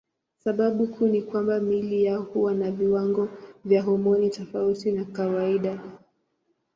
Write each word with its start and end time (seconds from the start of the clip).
Sababu 0.37 0.87
kuu 0.87 1.07
ni 1.07 1.21
kwamba 1.21 1.59
miili 1.59 2.03
yao 2.03 2.21
huwa 2.21 2.53
na 2.53 2.71
viwango 2.71 3.29
vya 3.65 3.81
homoni 3.81 4.29
tofauti 4.29 4.91
na 4.91 5.05
kawaida. 5.05 5.79